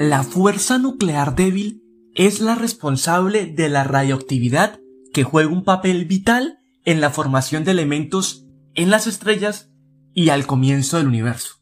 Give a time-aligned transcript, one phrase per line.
[0.00, 1.82] La fuerza nuclear débil
[2.14, 4.78] es la responsable de la radioactividad
[5.12, 8.46] que juega un papel vital en la formación de elementos
[8.76, 9.72] en las estrellas
[10.14, 11.56] y al comienzo del universo.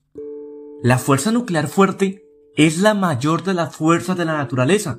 [0.83, 2.25] La fuerza nuclear fuerte
[2.59, 4.99] es la mayor de las fuerzas de la naturaleza.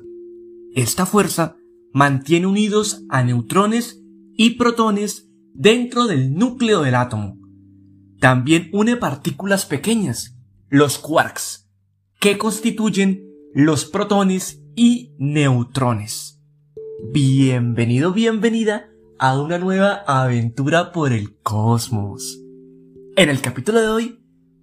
[0.74, 1.54] Esta fuerza
[1.92, 4.02] mantiene unidos a neutrones
[4.34, 7.38] y protones dentro del núcleo del átomo.
[8.18, 10.36] También une partículas pequeñas,
[10.70, 11.68] los quarks,
[12.18, 13.27] que constituyen
[13.60, 16.40] los protones y neutrones.
[17.12, 22.38] Bienvenido, bienvenida a una nueva aventura por el cosmos.
[23.16, 24.20] En el capítulo de hoy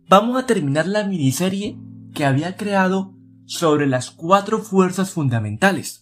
[0.07, 1.77] vamos a terminar la miniserie
[2.13, 3.13] que había creado
[3.43, 5.99] sobre las cuatro fuerzas fundamentales.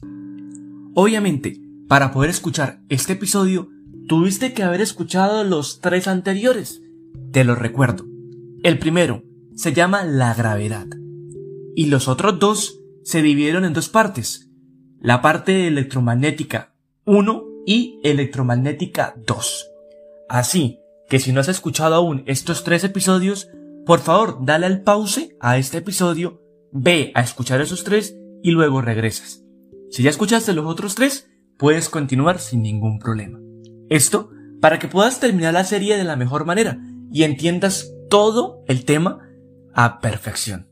[0.93, 3.69] Obviamente, para poder escuchar este episodio,
[4.07, 6.83] tuviste que haber escuchado los tres anteriores.
[7.31, 8.05] Te los recuerdo.
[8.61, 9.23] El primero
[9.55, 10.85] se llama la gravedad.
[11.75, 14.49] Y los otros dos se dividieron en dos partes,
[14.99, 16.73] la parte electromagnética
[17.05, 19.69] 1 y electromagnética 2.
[20.29, 23.49] Así que si no has escuchado aún estos tres episodios,
[23.85, 28.81] por favor dale al pause a este episodio, ve a escuchar esos tres y luego
[28.81, 29.43] regresas.
[29.91, 33.39] Si ya escuchaste los otros tres, puedes continuar sin ningún problema.
[33.89, 34.31] Esto
[34.61, 36.79] para que puedas terminar la serie de la mejor manera
[37.11, 39.19] y entiendas todo el tema
[39.73, 40.69] a perfección.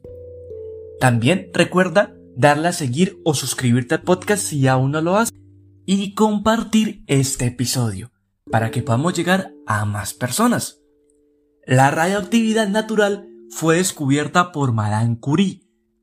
[1.00, 5.34] También recuerda darle a seguir o suscribirte al podcast si aún no lo haces
[5.86, 8.12] y compartir este episodio
[8.50, 10.80] para que podamos llegar a más personas.
[11.66, 15.62] La radioactividad natural fue descubierta por Madame Curie,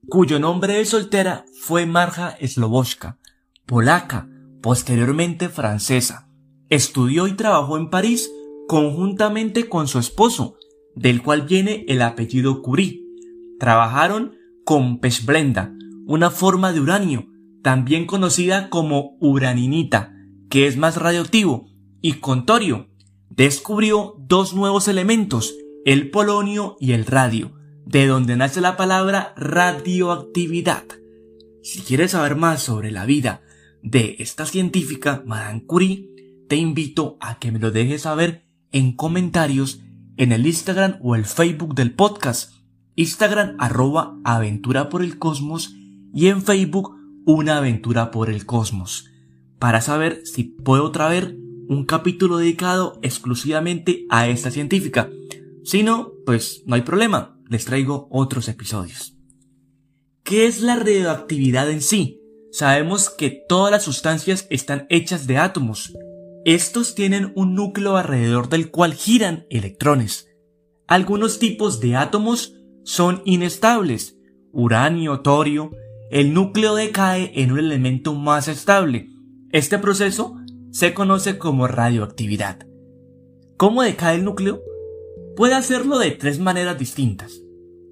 [0.09, 3.19] cuyo nombre de soltera fue Marja Sloboska,
[3.67, 4.29] polaca,
[4.63, 6.29] posteriormente francesa.
[6.69, 8.31] Estudió y trabajó en París
[8.67, 10.57] conjuntamente con su esposo,
[10.95, 13.03] del cual viene el apellido Curie.
[13.59, 15.75] Trabajaron con pechblenda,
[16.09, 17.27] una forma de uranio,
[17.63, 20.15] también conocida como uraninita,
[20.49, 21.69] que es más radioactivo,
[22.01, 22.89] y con torio.
[23.29, 25.55] Descubrió dos nuevos elementos,
[25.85, 27.53] el polonio y el radio,
[27.85, 30.85] de donde nace la palabra radioactividad.
[31.63, 33.43] Si quieres saber más sobre la vida
[33.83, 36.09] de esta científica, Madame Curie,
[36.49, 39.83] te invito a que me lo dejes saber en comentarios
[40.17, 42.55] en el Instagram o el Facebook del podcast.
[42.95, 45.75] Instagram arroba aventura por el cosmos
[46.15, 49.11] y en Facebook Una aventura por el cosmos,
[49.59, 51.37] para saber si puedo traer
[51.69, 55.11] un capítulo dedicado exclusivamente a esta científica.
[55.63, 59.15] Si no, pues no hay problema, les traigo otros episodios.
[60.23, 62.21] ¿Qué es la radioactividad en sí?
[62.51, 65.93] Sabemos que todas las sustancias están hechas de átomos.
[66.45, 70.29] Estos tienen un núcleo alrededor del cual giran electrones.
[70.87, 72.55] Algunos tipos de átomos
[72.85, 74.17] son inestables,
[74.53, 75.71] uranio, torio,
[76.11, 79.11] el núcleo decae en un elemento más estable.
[79.51, 80.37] Este proceso
[80.71, 82.67] se conoce como radioactividad.
[83.57, 84.63] ¿Cómo decae el núcleo?
[85.37, 87.41] Puede hacerlo de tres maneras distintas.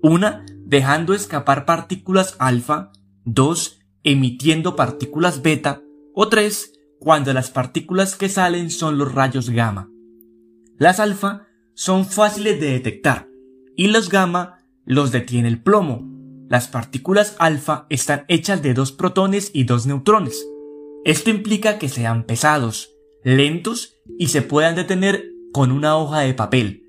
[0.03, 2.93] Una, dejando escapar partículas alfa.
[3.25, 5.82] Dos, emitiendo partículas beta.
[6.15, 9.91] O tres, cuando las partículas que salen son los rayos gamma.
[10.78, 13.28] Las alfa son fáciles de detectar
[13.76, 16.16] y los gamma los detiene el plomo,
[16.48, 20.46] las partículas alfa están hechas de dos protones y dos neutrones.
[21.04, 22.90] Esto implica que sean pesados,
[23.24, 26.84] lentos y se puedan detener con una hoja de papel.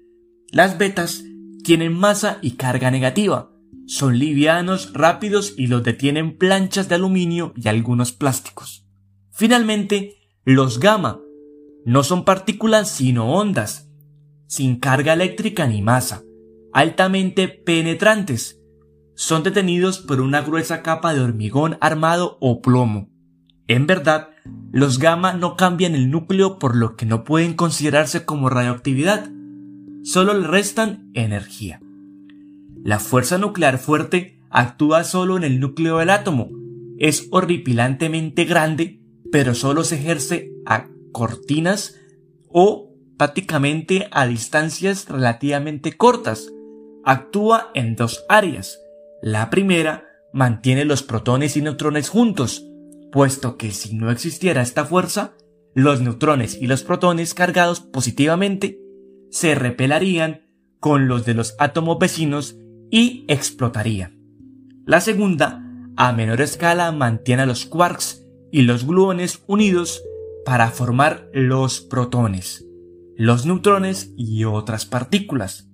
[0.52, 1.24] Las betas
[1.64, 3.52] tienen masa y carga negativa.
[3.88, 8.86] Son livianos, rápidos y los detienen planchas de aluminio y algunos plásticos.
[9.32, 11.22] Finalmente, los gamma
[11.86, 13.90] no son partículas sino ondas,
[14.48, 16.24] sin carga eléctrica ni masa,
[16.74, 18.57] altamente penetrantes,
[19.18, 23.10] son detenidos por una gruesa capa de hormigón armado o plomo.
[23.68, 24.30] En verdad,
[24.72, 29.28] los gamma no cambian el núcleo por lo que no pueden considerarse como radioactividad,
[30.04, 31.82] solo le restan energía.
[32.84, 36.52] La fuerza nuclear fuerte actúa solo en el núcleo del átomo,
[37.00, 41.96] es horripilantemente grande, pero solo se ejerce a cortinas
[42.50, 46.54] o prácticamente a distancias relativamente cortas.
[47.04, 48.80] Actúa en dos áreas,
[49.22, 52.66] la primera mantiene los protones y neutrones juntos,
[53.12, 55.34] puesto que si no existiera esta fuerza,
[55.74, 58.80] los neutrones y los protones cargados positivamente
[59.30, 60.48] se repelarían
[60.80, 62.56] con los de los átomos vecinos
[62.92, 64.18] y explotarían.
[64.86, 65.64] La segunda,
[65.98, 70.04] a menor escala, mantiene a los quarks y los gluones unidos
[70.46, 72.66] para formar los protones,
[73.18, 75.70] los neutrones y otras partículas.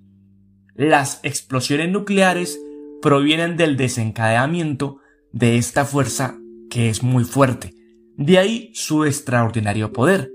[0.73, 2.59] Las explosiones nucleares
[3.03, 5.01] provienen del desencadenamiento
[5.33, 6.39] de esta fuerza
[6.69, 7.75] que es muy fuerte.
[8.15, 10.31] De ahí su extraordinario poder.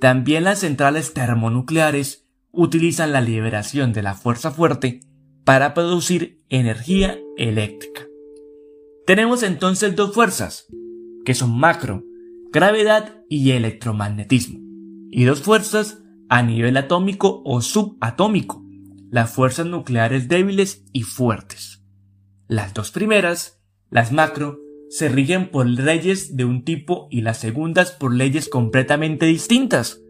[0.00, 5.00] También las centrales termonucleares utilizan la liberación de la fuerza fuerte
[5.44, 8.02] para producir energía eléctrica.
[9.06, 10.66] Tenemos entonces dos fuerzas,
[11.24, 12.02] que son macro,
[12.50, 14.58] gravedad y electromagnetismo,
[15.12, 18.64] y dos fuerzas a nivel atómico o subatómico,
[19.10, 21.79] las fuerzas nucleares débiles y fuertes.
[22.50, 24.58] Las dos primeras, las macro,
[24.88, 30.02] se rigen por leyes de un tipo y las segundas por leyes completamente distintas.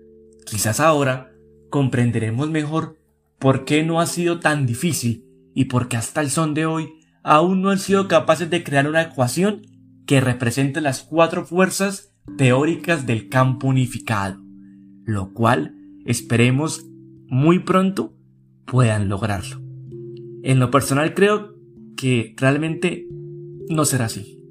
[0.46, 1.34] Quizás ahora
[1.68, 2.96] comprenderemos mejor
[3.38, 6.88] por qué no ha sido tan difícil y por qué hasta el son de hoy
[7.22, 9.60] aún no han sido capaces de crear una ecuación
[10.06, 14.40] que represente las cuatro fuerzas teóricas del campo unificado,
[15.04, 15.74] lo cual
[16.06, 16.86] esperemos
[17.28, 18.14] muy pronto
[18.64, 19.60] puedan lograrlo.
[20.42, 21.59] En lo personal creo
[21.96, 23.06] que realmente
[23.68, 24.42] no será así.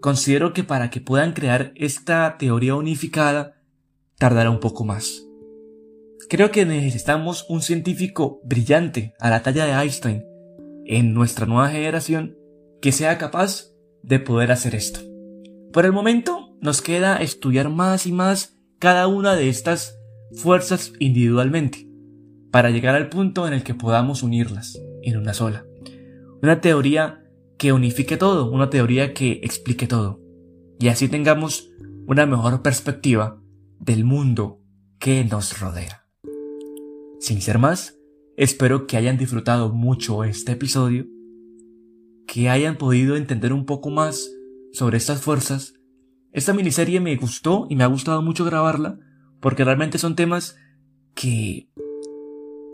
[0.00, 3.62] Considero que para que puedan crear esta teoría unificada
[4.18, 5.26] tardará un poco más.
[6.28, 10.24] Creo que necesitamos un científico brillante a la talla de Einstein
[10.86, 12.36] en nuestra nueva generación
[12.80, 15.00] que sea capaz de poder hacer esto.
[15.72, 19.98] Por el momento nos queda estudiar más y más cada una de estas
[20.32, 21.86] fuerzas individualmente
[22.50, 25.64] para llegar al punto en el que podamos unirlas en una sola.
[26.42, 27.22] Una teoría
[27.58, 30.20] que unifique todo, una teoría que explique todo.
[30.78, 31.70] Y así tengamos
[32.06, 33.40] una mejor perspectiva
[33.78, 34.60] del mundo
[34.98, 36.06] que nos rodea.
[37.18, 37.98] Sin ser más,
[38.36, 41.06] espero que hayan disfrutado mucho este episodio,
[42.26, 44.30] que hayan podido entender un poco más
[44.72, 45.74] sobre estas fuerzas.
[46.32, 48.98] Esta miniserie me gustó y me ha gustado mucho grabarla
[49.40, 50.56] porque realmente son temas
[51.14, 51.70] que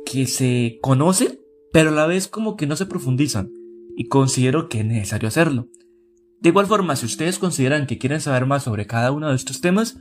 [0.06, 1.40] que se conocen,
[1.72, 3.50] pero a la vez como que no se profundizan,
[3.96, 5.68] y considero que es necesario hacerlo.
[6.40, 9.60] De igual forma, si ustedes consideran que quieren saber más sobre cada uno de estos
[9.60, 9.98] temas,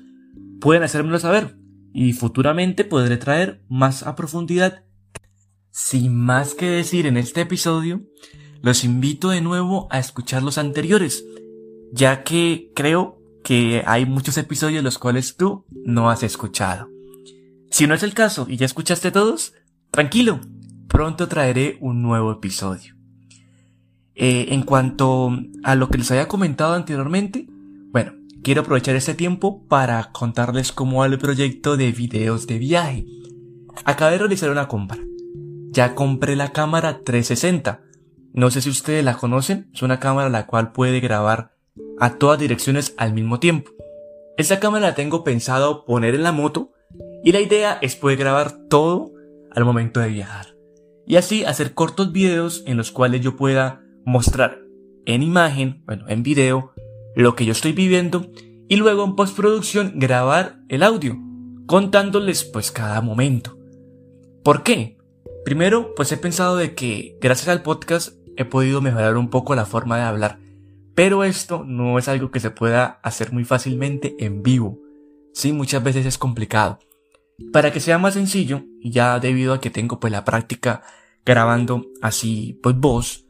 [0.59, 1.57] pueden hacérmelo saber,
[1.93, 4.83] y futuramente podré traer más a profundidad.
[5.71, 8.03] Sin más que decir en este episodio,
[8.61, 11.25] los invito de nuevo a escuchar los anteriores,
[11.91, 16.89] ya que creo que hay muchos episodios los cuales tú no has escuchado.
[17.69, 19.53] Si no es el caso y ya escuchaste todos,
[19.95, 20.41] Tranquilo,
[20.95, 22.95] pronto traeré un nuevo episodio.
[24.15, 25.29] Eh, en cuanto
[25.65, 27.47] a lo que les había comentado anteriormente,
[27.91, 28.13] bueno,
[28.43, 33.05] quiero aprovechar este tiempo para contarles cómo va el proyecto de videos de viaje.
[33.83, 34.99] Acabé de realizar una compra.
[35.71, 37.81] Ya compré la cámara 360.
[38.31, 41.51] No sé si ustedes la conocen, es una cámara la cual puede grabar
[41.99, 43.69] a todas direcciones al mismo tiempo.
[44.37, 46.71] Esta cámara la tengo pensado poner en la moto
[47.21, 49.11] y la idea es poder grabar todo
[49.51, 50.54] al momento de viajar.
[51.07, 54.61] Y así hacer cortos videos en los cuales yo pueda mostrar
[55.05, 56.73] en imagen, bueno, en video,
[57.15, 58.27] lo que yo estoy viviendo
[58.67, 61.17] y luego en postproducción grabar el audio,
[61.67, 63.57] contándoles pues cada momento.
[64.43, 64.97] ¿Por qué?
[65.43, 69.65] Primero, pues he pensado de que gracias al podcast he podido mejorar un poco la
[69.65, 70.39] forma de hablar,
[70.95, 74.79] pero esto no es algo que se pueda hacer muy fácilmente en vivo.
[75.33, 76.79] Sí, muchas veces es complicado.
[77.51, 80.83] Para que sea más sencillo, ya debido a que tengo pues la práctica
[81.25, 83.25] grabando así pues voz,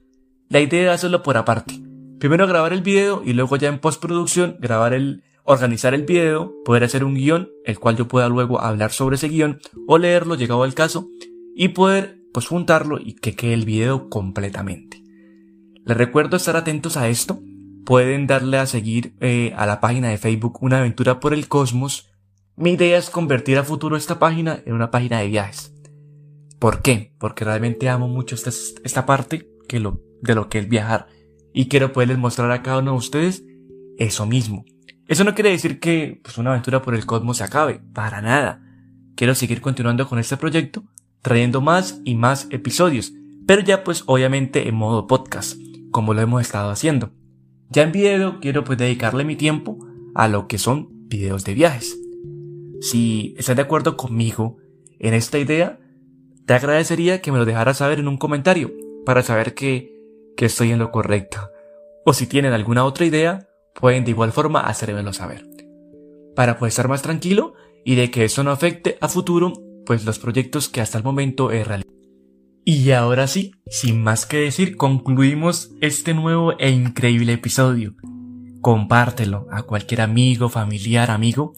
[0.49, 1.81] la idea es hacerlo por aparte.
[2.19, 6.83] Primero grabar el video y luego ya en postproducción grabar el, organizar el video, poder
[6.83, 10.63] hacer un guion, el cual yo pueda luego hablar sobre ese guion o leerlo llegado
[10.63, 11.09] al caso
[11.55, 15.01] y poder pues juntarlo y que quede el video completamente.
[15.83, 17.39] Les recuerdo estar atentos a esto.
[17.85, 22.09] Pueden darle a seguir eh, a la página de Facebook Una aventura por el cosmos
[22.57, 25.73] mi idea es convertir a futuro esta página en una página de viajes.
[26.59, 27.13] ¿Por qué?
[27.19, 28.49] Porque realmente amo mucho esta,
[28.83, 31.07] esta parte lo, de lo que es viajar.
[31.53, 33.43] Y quiero poderles mostrar a cada uno de ustedes
[33.97, 34.65] eso mismo.
[35.07, 37.81] Eso no quiere decir que pues, una aventura por el cosmos se acabe.
[37.93, 38.61] Para nada.
[39.15, 40.83] Quiero seguir continuando con este proyecto,
[41.21, 43.13] trayendo más y más episodios.
[43.45, 45.57] Pero ya pues obviamente en modo podcast,
[45.91, 47.11] como lo hemos estado haciendo.
[47.69, 49.77] Ya en video quiero pues dedicarle mi tiempo
[50.15, 51.97] a lo que son videos de viajes.
[52.85, 54.57] Si estás de acuerdo conmigo
[54.99, 55.79] en esta idea,
[56.45, 58.71] te agradecería que me lo dejaras saber en un comentario
[59.07, 59.91] para saber que,
[60.37, 61.49] que estoy en lo correcto.
[62.05, 65.47] O si tienen alguna otra idea, pueden de igual forma hacérmelo saber.
[66.35, 70.19] Para poder estar más tranquilo y de que eso no afecte a futuro, pues los
[70.19, 71.91] proyectos que hasta el momento he realizado.
[72.65, 77.95] Y ahora sí, sin más que decir, concluimos este nuevo e increíble episodio.
[78.61, 81.55] Compártelo a cualquier amigo, familiar, amigo.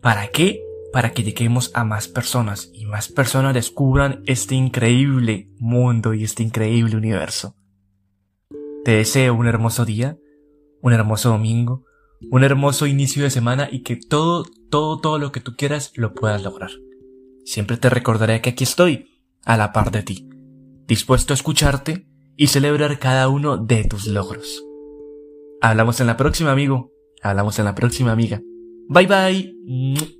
[0.00, 0.67] ¿Para qué?
[0.92, 6.42] Para que lleguemos a más personas y más personas descubran este increíble mundo y este
[6.42, 7.54] increíble universo.
[8.84, 10.16] Te deseo un hermoso día,
[10.80, 11.84] un hermoso domingo,
[12.30, 16.14] un hermoso inicio de semana y que todo, todo, todo lo que tú quieras lo
[16.14, 16.70] puedas lograr.
[17.44, 19.06] Siempre te recordaré que aquí estoy,
[19.44, 20.28] a la par de ti,
[20.86, 24.64] dispuesto a escucharte y celebrar cada uno de tus logros.
[25.60, 26.92] Hablamos en la próxima, amigo.
[27.22, 28.40] Hablamos en la próxima, amiga.
[28.88, 30.17] Bye bye.